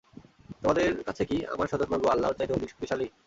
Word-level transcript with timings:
তোমাদের 0.55 1.03
কাছে 1.03 1.23
কি 1.25 1.37
আমার 1.53 1.67
স্বজনবর্গ 1.67 2.03
আল্লাহর 2.07 2.37
চাইতে 2.37 2.53
অধিক 2.53 2.69
শক্তিশালী? 2.71 3.07